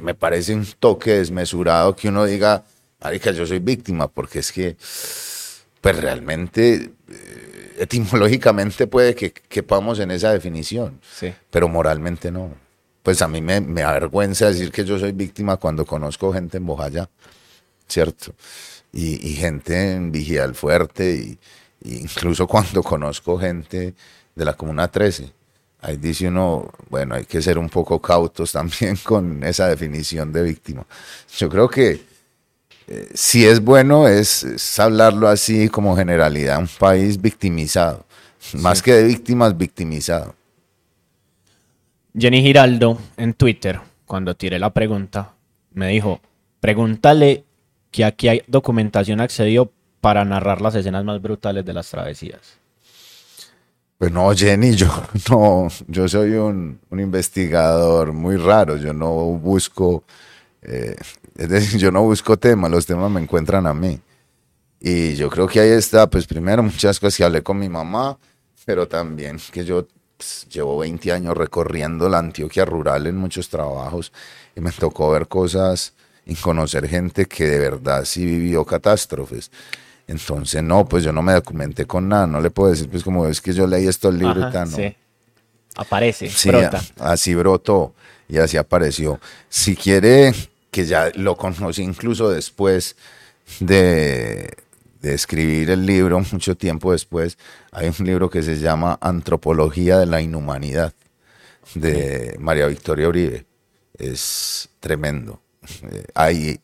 [0.00, 2.64] Me parece un toque desmesurado que uno diga,
[3.02, 4.76] marica, yo soy víctima, porque es que,
[5.80, 6.92] pues realmente...
[7.08, 11.00] Eh, etimológicamente puede que quepamos en esa definición,
[11.50, 12.54] pero moralmente no.
[13.02, 16.66] Pues a mí me, me, avergüenza decir que yo soy víctima cuando conozco gente en
[16.66, 17.08] Bojaya,
[17.88, 18.34] ¿cierto?
[18.92, 21.38] Y, gente en Vigía del Fuerte, y,
[22.00, 23.94] incluso cuando conozco gente
[24.34, 25.32] de la Comuna 13.
[25.82, 30.42] Ahí dice uno, bueno, hay que ser un poco cautos también con esa definición de
[30.42, 30.84] víctima.
[31.36, 32.10] Yo creo que
[33.14, 38.04] si es bueno es, hablarlo así como generalidad, un país victimizado,
[38.54, 40.34] más que de víctimas, victimizado.
[42.18, 45.34] Jenny Giraldo en Twitter, cuando tiré la pregunta,
[45.72, 46.20] me dijo,
[46.58, 47.44] pregúntale
[47.92, 52.59] que aquí hay documentación accedió para narrar las escenas más brutales de las travesías.
[54.00, 54.88] Pues no, Jenny, yo
[55.30, 60.04] no, yo soy un, un investigador muy raro, yo no busco
[60.62, 60.96] eh,
[61.36, 64.00] es decir, yo no busco temas, los temas me encuentran a mí.
[64.80, 68.18] Y yo creo que ahí está, pues primero muchas cosas que hablé con mi mamá,
[68.64, 69.86] pero también que yo
[70.16, 74.12] pues, llevo 20 años recorriendo la Antioquia rural en muchos trabajos
[74.56, 75.92] y me tocó ver cosas
[76.24, 79.50] y conocer gente que de verdad sí vivió catástrofes.
[80.10, 83.28] Entonces, no, pues yo no me documenté con nada, no le puedo decir, pues como
[83.28, 84.76] es que yo leí estos libros y tal, ¿no?
[84.76, 84.96] Sí.
[85.76, 86.82] Aparece, sí, brota.
[86.98, 87.94] así brotó
[88.28, 89.20] y así apareció.
[89.48, 90.34] Si quiere
[90.72, 92.96] que ya lo conocí incluso después
[93.60, 94.52] de,
[95.00, 97.38] de escribir el libro, mucho tiempo después,
[97.70, 100.92] hay un libro que se llama Antropología de la Inhumanidad,
[101.76, 103.46] de María Victoria Uribe.
[103.96, 105.40] Es tremendo.
[105.84, 106.58] Eh, ahí,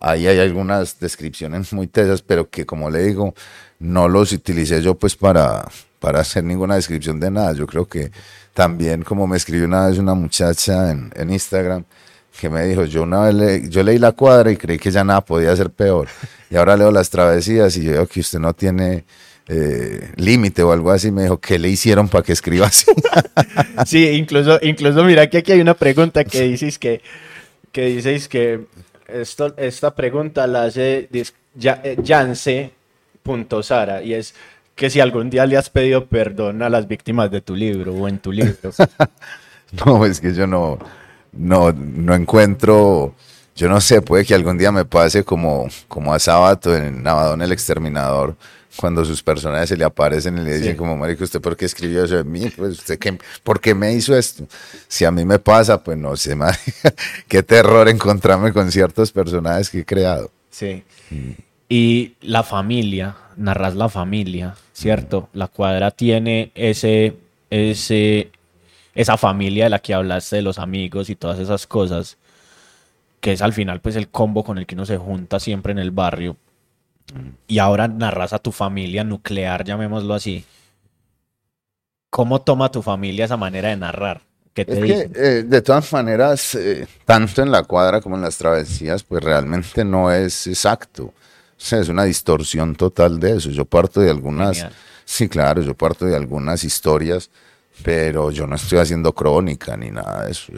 [0.00, 3.34] ahí hay algunas descripciones muy tesas, pero que como le digo,
[3.78, 5.68] no los utilicé yo pues para,
[6.00, 7.52] para hacer ninguna descripción de nada.
[7.52, 8.10] Yo creo que
[8.54, 11.84] también como me escribió una vez una muchacha en, en Instagram,
[12.40, 15.04] que me dijo, yo una vez le, yo leí la cuadra y creí que ya
[15.04, 16.08] nada podía ser peor.
[16.48, 19.04] Y ahora leo las travesías y yo veo que usted no tiene
[19.46, 21.10] eh, límite o algo así.
[21.10, 22.86] Me dijo, ¿qué le hicieron para que escriba así?
[23.86, 27.02] sí, incluso, incluso mira que aquí hay una pregunta que dices que,
[27.72, 28.64] que dices que
[29.12, 32.72] esto, esta pregunta la hace eh, Jance.sara
[34.02, 34.34] y es
[34.74, 38.08] que si algún día le has pedido perdón a las víctimas de tu libro o
[38.08, 38.70] en tu libro.
[39.84, 40.78] no, es que yo no
[41.32, 43.14] no, no encuentro,
[43.54, 47.42] yo no sé, puede que algún día me pase como, como a Sábato en Navadón
[47.42, 48.36] el Exterminador,
[48.76, 52.04] cuando sus personajes se le aparecen y le dicen como, marico, ¿usted por qué escribió
[52.04, 52.48] eso de mí?
[52.56, 54.46] Pues, ¿usted qué, ¿por qué me hizo esto?
[54.88, 56.94] Si a mí me pasa, pues no sé, marica,
[57.28, 60.30] qué terror encontrarme con ciertos personajes que he creado.
[60.50, 60.84] Sí.
[61.68, 65.28] Y la familia, narras la familia, ¿cierto?
[65.32, 67.16] La cuadra tiene ese,
[67.50, 68.30] ese,
[68.94, 72.18] esa familia de la que hablaste, de los amigos y todas esas cosas,
[73.20, 75.78] que es al final pues el combo con el que uno se junta siempre en
[75.78, 76.36] el barrio.
[77.46, 80.44] Y ahora narras a tu familia nuclear, llamémoslo así.
[82.10, 84.22] ¿Cómo toma tu familia esa manera de narrar?
[84.52, 88.22] ¿Qué te es que, eh, de todas maneras, eh, tanto en la cuadra como en
[88.22, 91.04] las travesías, pues realmente no es exacto.
[91.04, 91.12] O
[91.56, 93.50] sea, es una distorsión total de eso.
[93.50, 94.66] Yo parto de algunas,
[95.04, 97.30] sí, claro, yo parto de algunas historias
[97.82, 100.52] pero yo no estoy haciendo crónica ni nada de eso.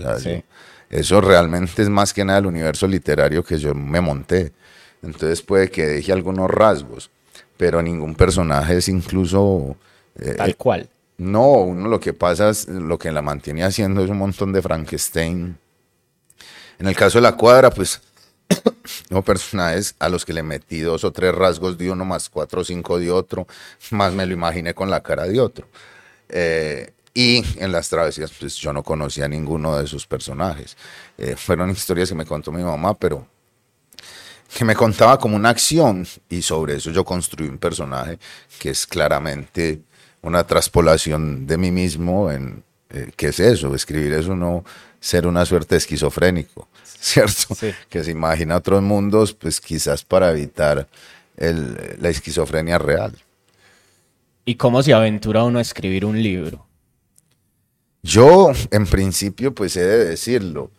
[0.91, 4.53] eso realmente es más que nada el universo literario que yo me monté.
[5.03, 7.11] Entonces puede que deje algunos rasgos,
[7.57, 9.77] pero ningún personaje es incluso...
[10.17, 10.88] Eh, Tal cual.
[11.19, 14.62] No, uno lo que pasa es, lo que la mantiene haciendo es un montón de
[14.62, 15.59] Frankenstein.
[16.79, 18.01] En el caso de la cuadra, pues,
[19.11, 22.62] no personajes a los que le metí dos o tres rasgos de uno, más cuatro
[22.62, 23.47] o cinco de otro,
[23.91, 25.67] más me lo imaginé con la cara de otro.
[26.29, 30.77] Eh, y en las travesías, pues yo no conocía a ninguno de sus personajes.
[31.19, 33.27] Eh, fueron historias que me contó mi mamá, pero
[34.55, 38.19] que me contaba como una acción y sobre eso yo construí un personaje
[38.59, 39.81] que es claramente
[40.21, 44.65] una traspolación de mí mismo en eh, qué es eso, escribir es uno
[45.01, 47.57] ser una suerte de esquizofrénico, ¿cierto?
[47.88, 50.87] Que se imagina otros mundos, pues quizás para evitar
[51.37, 53.17] el, la esquizofrenia real.
[54.45, 56.67] ¿Y cómo se aventura uno a escribir un libro?
[58.03, 60.71] Yo, en principio, pues he de decirlo,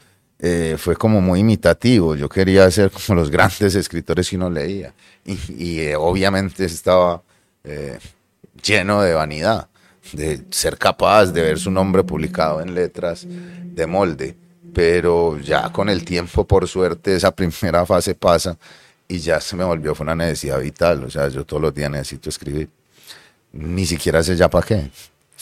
[0.45, 2.17] eh, fue como muy imitativo.
[2.17, 4.93] Yo quería ser como los grandes escritores que uno leía.
[5.25, 7.21] Y, eh, obviamente estaba
[7.63, 7.97] eh,
[8.61, 9.69] lleno de vanidad,
[10.11, 14.35] de ser capaz de ver su nombre publicado en letras de molde.
[14.73, 18.57] Pero ya con el tiempo, por suerte, esa primera fase pasa
[19.07, 21.05] y ya se me volvió, fue una necesidad vital.
[21.05, 22.67] O sea, yo todos los días necesito escribir.
[23.53, 24.89] Ni siquiera sé ya para qué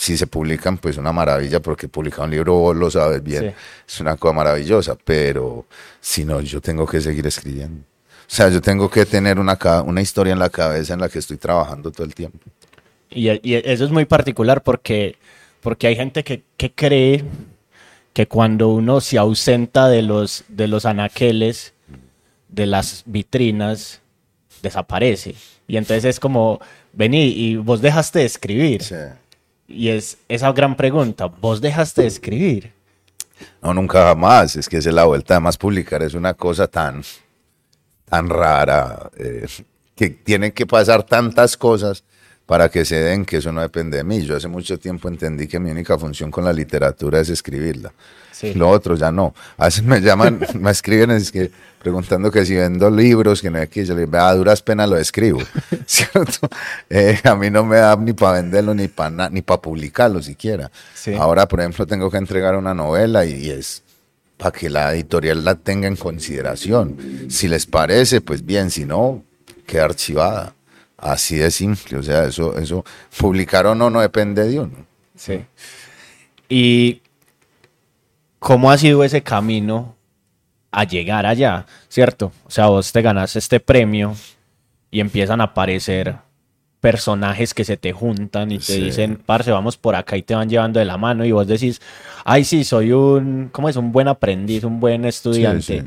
[0.01, 3.53] si se publican, pues una maravilla, porque publicar un libro vos lo sabes bien,
[3.87, 5.67] es una cosa maravillosa, pero
[5.99, 7.81] si no, yo tengo que seguir escribiendo.
[7.81, 11.19] O sea, yo tengo que tener una, una historia en la cabeza en la que
[11.19, 12.39] estoy trabajando todo el tiempo.
[13.11, 15.17] Y, eso es muy particular porque,
[15.61, 17.23] porque hay gente que, que, cree
[18.11, 21.75] que cuando uno se ausenta de los, de los anaqueles,
[22.47, 24.01] de las vitrinas,
[24.63, 25.35] desaparece.
[25.67, 26.59] Y entonces es como,
[26.91, 28.81] vení, y vos dejaste de escribir.
[28.81, 28.95] Sí.
[29.73, 32.73] Y es esa gran pregunta, ¿vos dejaste de escribir?
[33.61, 34.55] No, nunca jamás.
[34.55, 35.35] Es que es la vuelta.
[35.35, 37.03] Además, publicar es una cosa tan,
[38.05, 39.47] tan rara, eh,
[39.95, 42.03] que tienen que pasar tantas cosas
[42.51, 44.23] para que se den que eso no depende de mí.
[44.23, 47.93] Yo hace mucho tiempo entendí que mi única función con la literatura es escribirla.
[48.55, 49.33] Lo otro ya no.
[49.55, 51.49] A veces me llaman, me escriben es que,
[51.81, 54.89] preguntando que si vendo libros, que no hay que yo les digo, a duras penas
[54.89, 55.39] lo escribo.
[55.85, 56.49] ¿Cierto?
[56.89, 60.69] Eh, a mí no me da ni para venderlo ni para ni para publicarlo siquiera.
[61.17, 63.81] Ahora, por ejemplo, tengo que entregar una novela y, es
[64.35, 66.97] para que la editorial la tenga en consideración.
[67.29, 69.23] Si les parece, pues bien, si no,
[69.65, 70.53] queda archivada.
[71.01, 72.85] Así de simple, o sea, eso, eso,
[73.17, 74.85] publicar o no, no depende de uno.
[75.15, 75.43] Sí.
[76.47, 77.01] Y
[78.41, 79.95] ¿Cómo ha sido ese camino
[80.71, 81.67] a llegar allá?
[81.87, 82.31] ¿Cierto?
[82.43, 84.15] O sea, vos te ganas este premio
[84.89, 86.15] y empiezan a aparecer
[86.79, 90.49] personajes que se te juntan y te dicen, parce, vamos por acá y te van
[90.49, 91.79] llevando de la mano y vos decís,
[92.25, 93.75] ay, sí, soy un, ¿cómo es?
[93.75, 95.85] Un buen aprendiz, un buen estudiante.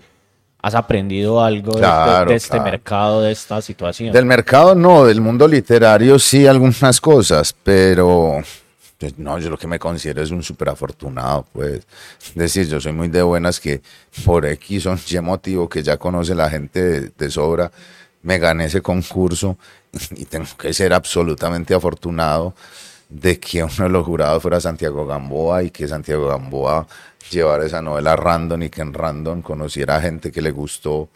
[0.64, 2.64] ¿Has aprendido algo de- de- Claro, de, este claro.
[2.64, 4.12] mercado, de esta situación?
[4.14, 8.38] Del mercado no, del mundo literario sí algunas cosas, pero
[8.96, 11.86] pues, no, yo lo que me considero es un súper afortunado, pues.
[12.28, 13.82] Es decir, yo soy muy de buenas que
[14.24, 17.70] por X o Y motivo que ya conoce la gente de, de sobra,
[18.22, 19.58] me gané ese concurso
[20.16, 22.54] y tengo que ser absolutamente afortunado
[23.08, 26.86] de que uno de los jurados fuera Santiago Gamboa y que Santiago Gamboa
[27.30, 31.08] llevara esa novela random y que en random conociera gente que le gustó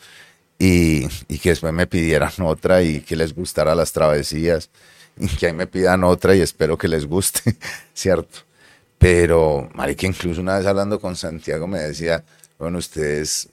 [0.58, 4.70] y, y que después me pidieran otra y que les gustara las travesías
[5.18, 7.56] y que ahí me pidan otra y espero que les guste,
[7.94, 8.40] ¿cierto?
[8.98, 12.24] Pero, marica, incluso una vez hablando con Santiago me decía,
[12.58, 13.48] bueno, ustedes,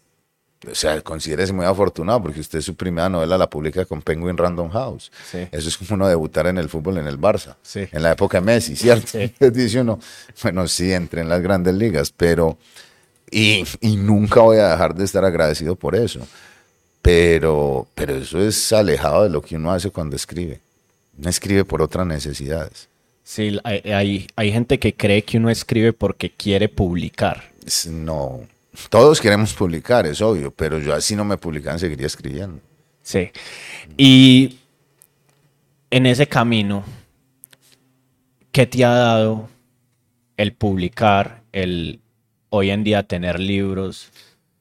[0.69, 4.69] o sea, considérese muy afortunado porque usted su primera novela la publica con Penguin Random
[4.69, 5.11] House.
[5.29, 5.47] Sí.
[5.51, 7.87] Eso es como uno debutar en el fútbol en el Barça, Sí.
[7.91, 9.07] en la época de Messi, ¿cierto?
[9.07, 9.31] Sí.
[9.51, 9.99] Dice uno,
[10.41, 12.57] bueno, sí, entré en las grandes ligas, pero...
[13.31, 16.25] Y, y nunca voy a dejar de estar agradecido por eso.
[17.01, 20.59] Pero, pero eso es alejado de lo que uno hace cuando escribe.
[21.17, 22.87] Uno escribe por otras necesidades.
[23.23, 27.51] Sí, hay, hay, hay gente que cree que uno escribe porque quiere publicar.
[27.89, 28.41] No,
[28.89, 32.59] todos queremos publicar, es obvio, pero yo así no me publicaban, seguiría escribiendo.
[33.01, 33.31] Sí.
[33.97, 34.57] Y
[35.89, 36.83] en ese camino,
[38.51, 39.49] ¿qué te ha dado
[40.37, 41.99] el publicar, el
[42.49, 44.11] hoy en día tener libros,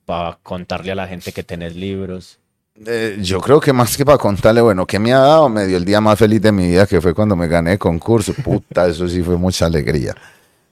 [0.04, 2.38] para contarle a la gente que tenés libros?
[2.86, 5.48] Eh, yo creo que más que para contarle, bueno, ¿qué me ha dado?
[5.48, 7.78] Me dio el día más feliz de mi vida, que fue cuando me gané el
[7.78, 8.34] concurso.
[8.34, 10.14] Puta, eso sí fue mucha alegría.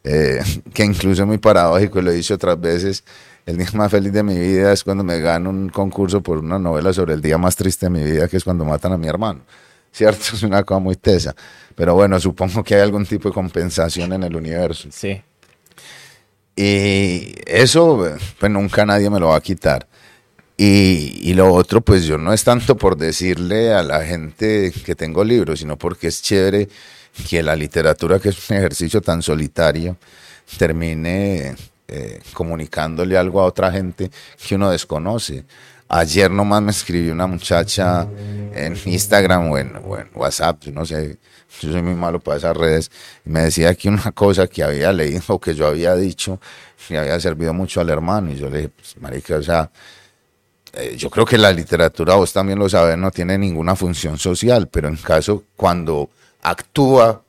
[0.05, 0.41] Eh,
[0.75, 3.05] que incluso es muy paradójico, lo he dicho otras veces.
[3.45, 6.59] El día más feliz de mi vida es cuando me gano un concurso por una
[6.59, 9.09] novela sobre el día más triste de mi vida, que es cuando matan a mi
[9.09, 9.41] hermano.
[9.93, 10.23] ¿Cierto?
[10.35, 11.35] Es una cosa muy tesa.
[11.75, 14.89] Pero bueno, supongo que hay algún tipo de compensación en el universo.
[14.93, 15.21] Sí.
[16.55, 19.87] Y eso, pues nunca nadie me lo va a quitar.
[20.57, 24.95] Y, y lo otro, pues yo no es tanto por decirle a la gente que
[24.95, 26.69] tengo libros, sino porque es chévere
[27.29, 29.97] que la literatura, que es un ejercicio tan solitario,
[30.59, 31.57] termine
[31.95, 34.11] eh, comunicándole algo a otra gente
[34.47, 35.45] que uno desconoce.
[35.89, 38.09] Ayer nomás me escribió una muchacha
[38.55, 41.19] en Instagram o en, o en WhatsApp, no sé,
[41.61, 42.91] yo soy muy malo para esas redes,
[43.27, 46.41] y me decía que una cosa que había leído o que yo había dicho
[46.89, 48.31] le había servido mucho al hermano.
[48.31, 49.71] Y yo le dije, pues, marica, o sea,
[50.73, 54.69] eh, yo creo que la literatura, vos también lo sabes, no tiene ninguna función social,
[54.69, 56.09] pero en caso cuando
[56.43, 57.23] actúa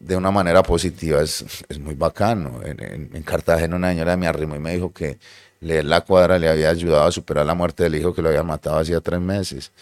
[0.00, 2.60] de una manera positiva es, es muy bacano.
[2.64, 5.18] En, en- en Cartagena una señora me arrimó y me dijo que
[5.60, 8.42] leer la cuadra le había ayudado a superar la muerte del hijo que lo había
[8.44, 9.72] matado hacía tres meses.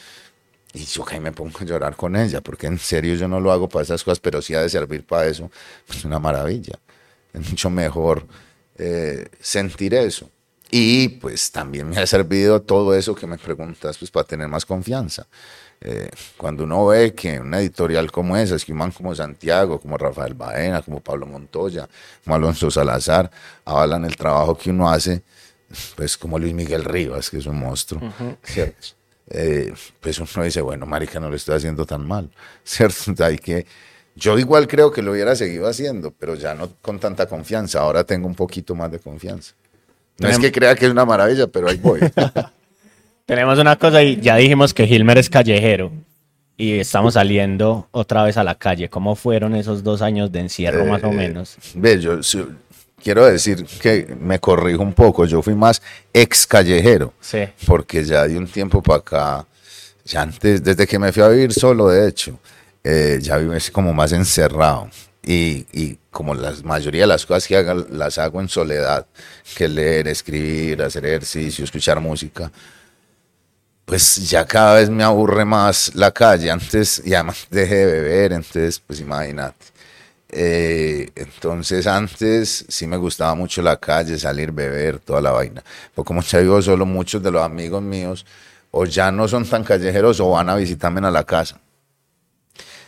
[0.75, 3.53] Y yo que me pongo a llorar con ella, porque en serio yo no lo
[3.53, 5.51] hago para esas cosas, pero sí ha de servir para eso.
[5.91, 6.79] Es una maravilla.
[7.33, 8.27] Es mucho mejor
[8.79, 10.31] eh, sentir eso.
[10.71, 14.67] Y pues también me ha servido todo eso que me preguntas, pues para tener más
[14.67, 15.27] confianza.
[15.81, 19.81] Eh, cuando uno ve que una editorial como esa, es que un man como Santiago,
[19.81, 21.89] como Rafael Baena, como Pablo Montoya,
[22.25, 23.31] como Alonso Salazar,
[23.65, 25.23] avalan el trabajo que uno hace,
[25.97, 28.03] pues como Luis Miguel Rivas, que es un monstruo,
[28.43, 28.89] ¿cierto?
[29.31, 32.31] Eh, pues uno dice, bueno, marica, no lo estoy haciendo tan mal,
[32.65, 33.25] ¿cierto?
[33.25, 33.67] Hay que,
[34.17, 38.05] yo igual creo que lo hubiera seguido haciendo, pero ya no con tanta confianza, ahora
[38.05, 39.55] tengo un poquito más de confianza.
[40.19, 42.01] No es que crea que es una maravilla, pero ahí voy.
[43.27, 45.93] Tenemos una cosa y ya dijimos que Hilmer es callejero
[46.57, 48.89] y estamos saliendo otra vez a la calle.
[48.89, 51.57] ¿Cómo fueron esos dos años de encierro más o Eh, menos?
[51.75, 52.19] Ve, yo
[53.03, 55.81] quiero decir que me corrijo un poco, yo fui más
[56.13, 57.41] ex callejero, Sí.
[57.67, 59.47] porque ya de un tiempo para acá,
[60.05, 62.39] ya antes, desde que me fui a vivir solo, de hecho,
[62.83, 64.89] eh, ya vivo así como más encerrado.
[65.23, 69.07] Y, y como la mayoría de las cosas que hago, las hago en soledad,
[69.57, 72.51] que leer, escribir, hacer ejercicio, escuchar música,
[73.85, 76.51] pues ya cada vez me aburre más la calle.
[76.51, 79.67] Antes, y además dejé de beber, entonces, pues imagínate.
[80.29, 85.63] Eh, entonces antes sí me gustaba mucho la calle, salir, beber, toda la vaina.
[85.95, 88.27] Pero como ya vivo solo, muchos de los amigos míos
[88.73, 91.61] o ya no son tan callejeros o van a visitarme a la casa.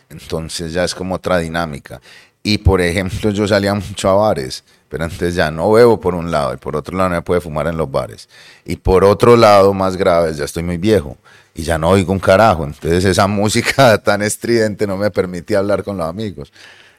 [0.08, 2.00] Entonces ya es como otra dinámica.
[2.42, 6.30] Y por ejemplo, yo salía mucho a bares, pero antes ya no bebo por un
[6.30, 8.28] lado y por otro lado no me puede fumar en los bares.
[8.64, 11.16] Y por otro lado, más grave, ya estoy muy viejo
[11.54, 12.64] y ya no oigo un carajo.
[12.64, 16.52] Entonces esa música tan estridente no me permitía hablar con los amigos.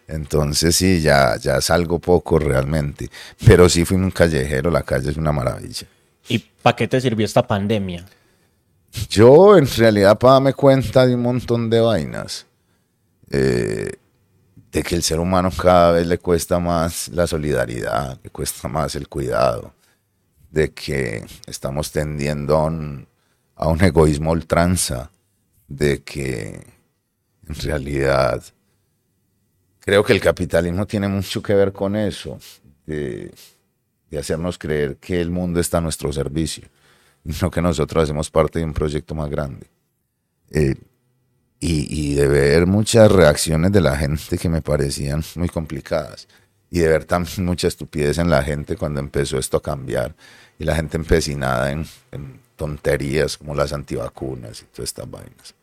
[0.07, 3.09] Entonces sí, ya, ya salgo poco realmente.
[3.45, 5.87] Pero sí fui un callejero, la calle es una maravilla.
[6.27, 8.05] ¿Y para qué te sirvió esta pandemia?
[9.09, 12.45] Yo en realidad para darme cuenta de un montón de vainas.
[13.29, 13.89] Eh,
[14.71, 18.95] de que el ser humano cada vez le cuesta más la solidaridad, le cuesta más
[18.95, 19.73] el cuidado.
[20.49, 23.07] de que estamos tendiendo a un,
[23.55, 25.09] a egoísmo ultranza,
[25.67, 26.61] de que
[27.47, 28.43] en realidad
[29.79, 32.37] creo que el capitalismo tiene mucho que ver con eso,
[32.85, 33.31] de,
[34.09, 36.67] de hacernos creer que el mundo está a nuestro servicio,
[37.23, 39.67] no que nosotros hacemos parte de un proyecto más grande.
[40.49, 40.75] Eh,
[41.63, 46.27] y, y, de ver muchas reacciones de la gente que me parecían muy complicadas
[46.71, 50.15] y de ver también mucha estupidez en la gente cuando empezó esto a cambiar
[50.57, 55.55] y la gente empecinada en, en tonterías como las antivacunas y todas estas vainas.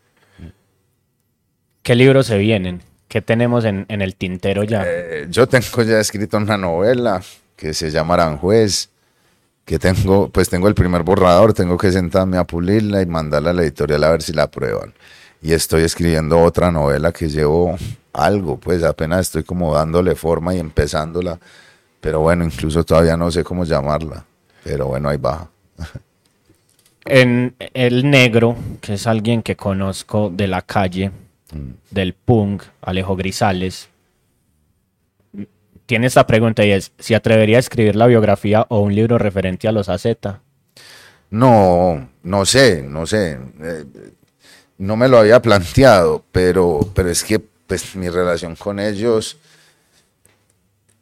[1.82, 2.82] ¿Qué libros se vienen?
[3.08, 4.84] ¿Qué tenemos en, en el tintero ya?
[4.86, 7.22] Eh, yo tengo ya escrito una novela
[7.56, 8.90] que se llama Aranjuez,
[9.64, 13.52] que tengo, pues tengo el primer borrador, tengo que sentarme a pulirla y mandarla a
[13.52, 14.94] la editorial a ver si la aprueban.
[15.40, 17.76] Y estoy escribiendo otra novela que llevo
[18.12, 21.38] algo, pues apenas estoy como dándole forma y empezándola,
[22.00, 24.24] pero bueno, incluso todavía no sé cómo llamarla,
[24.64, 25.48] pero bueno, ahí va.
[27.04, 31.10] En El Negro, que es alguien que conozco de la calle,
[31.90, 33.88] del punk, Alejo Grisales,
[35.86, 39.68] tiene esta pregunta y es, ¿si atrevería a escribir la biografía o un libro referente
[39.68, 40.04] a los AZ?
[41.30, 43.38] No, no sé, no sé.
[43.62, 43.84] Eh,
[44.78, 49.36] no me lo había planteado, pero, pero es que pues, mi relación con ellos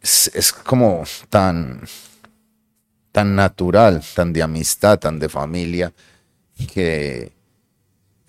[0.03, 1.83] es, como tan,
[3.12, 5.93] tan natural, tan de amistad, tan de familia,
[6.72, 7.33] que,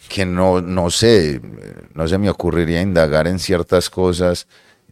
[0.10, 1.42] que no, no sé,
[1.94, 4.48] no se me ocurriría indagar en ciertas cosas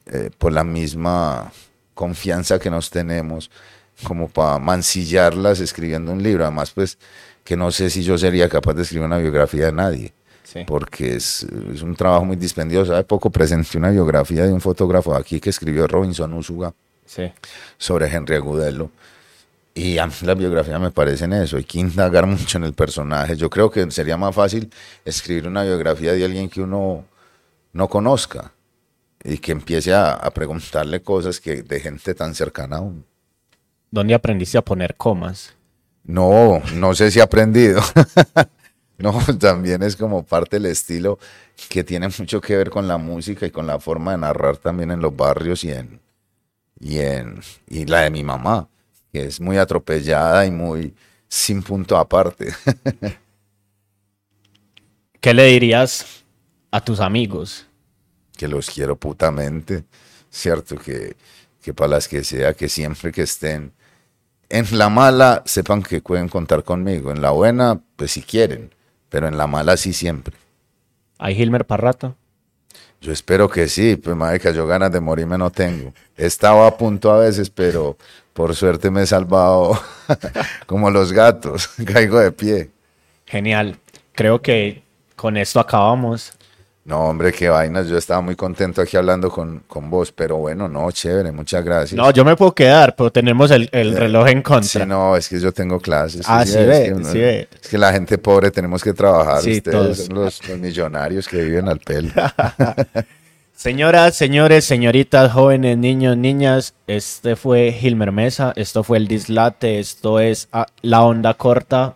[0.06, 1.52] eh, por la misma
[1.94, 3.50] confianza que nos tenemos,
[4.04, 6.44] como para mancillarlas escribiendo un libro.
[6.44, 6.98] Además, pues,
[7.44, 10.14] que no sé si yo sería capaz de escribir una biografía de nadie,
[10.46, 10.64] sí.
[10.66, 12.94] porque es, es, un trabajo muy dispendioso.
[12.94, 16.74] Hace poco presenté una biografía de un fotógrafo aquí que escribió Robinson Usuga
[17.06, 17.32] sí.
[17.78, 18.92] sobre Henry Agudelo.
[19.74, 23.36] Y a mí las biografías me parecen eso, hay que indagar mucho en el personaje.
[23.36, 24.72] Yo creo que sería más fácil
[25.04, 27.04] escribir una biografía de alguien que uno
[27.74, 28.54] no conozca
[29.22, 33.04] y que empiece a, a, preguntarle cosas que de gente tan cercana a uno.
[33.92, 35.54] ¿Dónde aprendiste a poner comas?
[36.06, 37.82] No, no sé si he aprendido.
[38.98, 41.20] no, también es como parte del estilo
[41.70, 44.92] que tiene mucho que ver con la música y con la forma de narrar también
[44.92, 46.02] en los barrios y en
[46.80, 48.68] y en y la de mi mamá,
[49.12, 50.94] que es muy atropellada y muy
[51.28, 52.54] sin punto aparte.
[55.22, 56.24] ¿Qué le dirías
[56.70, 57.66] a tus amigos?
[58.36, 59.86] que los quiero putamente,
[60.30, 61.16] cierto, que,
[61.62, 63.74] que para las que sea, que siempre que estén
[64.50, 68.74] en la mala, sepan que pueden contar conmigo, en la buena, pues si quieren,
[69.16, 70.36] pero en la mala sí siempre.
[71.20, 72.18] ¿Hay Gilmer Parrato?
[73.00, 75.94] Yo espero que sí, pues marica, yo ganas de morirme no tengo.
[76.18, 77.96] Estaba a punto a veces, pero
[78.34, 79.80] por suerte me he salvado
[80.66, 82.72] como los gatos, caigo de pie.
[83.26, 83.78] Genial,
[84.12, 84.84] creo que
[85.16, 86.34] con esto acabamos.
[86.86, 87.88] No, hombre, qué vainas.
[87.88, 91.98] Yo estaba muy contento aquí hablando con, con vos, pero bueno, no, chévere, muchas gracias.
[91.98, 94.84] No, yo me puedo quedar, pero tenemos el, el reloj en contra.
[94.84, 96.22] Sí, no, es que yo tengo clases.
[96.28, 97.48] Ah, sí, sí, ve, es, que uno, sí ve.
[97.60, 99.42] es que la gente pobre tenemos que trabajar.
[99.42, 99.98] Sí, Ustedes todos.
[99.98, 102.12] son los, los millonarios que viven al pelo.
[103.56, 110.20] Señoras, señores, señoritas, jóvenes, niños, niñas, este fue Gilmer Mesa, esto fue el Dislate, esto
[110.20, 110.50] es
[110.82, 111.96] La Onda Corta.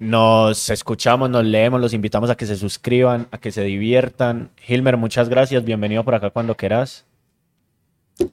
[0.00, 4.50] Nos escuchamos, nos leemos, los invitamos a que se suscriban, a que se diviertan.
[4.56, 7.04] Gilmer, muchas gracias, bienvenido por acá cuando quieras.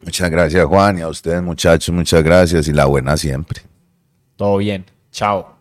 [0.01, 3.63] Muchas gracias, Juan, y a ustedes, muchachos, muchas gracias y la buena siempre.
[4.37, 5.56] Todo bien, chao.